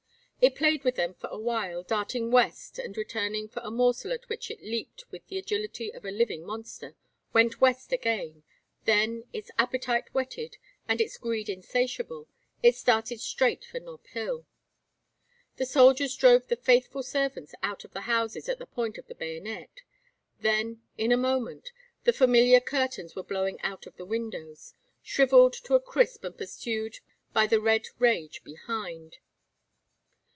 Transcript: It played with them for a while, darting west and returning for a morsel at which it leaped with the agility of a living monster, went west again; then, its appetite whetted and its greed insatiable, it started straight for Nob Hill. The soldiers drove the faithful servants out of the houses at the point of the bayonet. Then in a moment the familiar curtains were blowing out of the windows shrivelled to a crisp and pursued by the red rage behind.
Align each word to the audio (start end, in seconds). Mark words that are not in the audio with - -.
It 0.43 0.55
played 0.55 0.83
with 0.83 0.95
them 0.95 1.13
for 1.13 1.27
a 1.27 1.37
while, 1.37 1.83
darting 1.83 2.31
west 2.31 2.79
and 2.79 2.97
returning 2.97 3.47
for 3.47 3.61
a 3.63 3.69
morsel 3.69 4.11
at 4.11 4.27
which 4.27 4.49
it 4.49 4.63
leaped 4.63 5.03
with 5.11 5.27
the 5.27 5.37
agility 5.37 5.91
of 5.93 6.03
a 6.03 6.09
living 6.09 6.43
monster, 6.47 6.95
went 7.31 7.61
west 7.61 7.91
again; 7.91 8.41
then, 8.85 9.25
its 9.33 9.51
appetite 9.59 10.09
whetted 10.13 10.57
and 10.87 10.99
its 10.99 11.19
greed 11.19 11.47
insatiable, 11.47 12.27
it 12.63 12.75
started 12.75 13.21
straight 13.21 13.63
for 13.63 13.79
Nob 13.79 14.03
Hill. 14.07 14.47
The 15.57 15.65
soldiers 15.67 16.15
drove 16.15 16.47
the 16.47 16.55
faithful 16.55 17.03
servants 17.03 17.53
out 17.61 17.85
of 17.85 17.93
the 17.93 18.01
houses 18.09 18.49
at 18.49 18.57
the 18.57 18.65
point 18.65 18.97
of 18.97 19.05
the 19.05 19.13
bayonet. 19.13 19.81
Then 20.39 20.81
in 20.97 21.11
a 21.11 21.17
moment 21.17 21.71
the 22.03 22.13
familiar 22.13 22.61
curtains 22.61 23.15
were 23.15 23.21
blowing 23.21 23.61
out 23.61 23.85
of 23.85 23.95
the 23.97 24.05
windows 24.05 24.73
shrivelled 25.03 25.53
to 25.53 25.75
a 25.75 25.79
crisp 25.79 26.23
and 26.23 26.35
pursued 26.35 26.97
by 27.31 27.45
the 27.45 27.61
red 27.61 27.85
rage 27.99 28.43
behind. 28.43 29.19